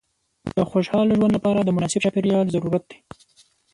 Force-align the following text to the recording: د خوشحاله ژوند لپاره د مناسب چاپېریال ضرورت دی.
د 0.55 0.57
خوشحاله 0.71 1.13
ژوند 1.19 1.33
لپاره 1.37 1.59
د 1.61 1.69
مناسب 1.75 1.99
چاپېریال 2.05 2.47
ضرورت 2.55 2.83
دی. 2.89 2.97